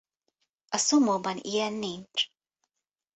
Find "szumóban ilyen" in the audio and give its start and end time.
0.77-1.73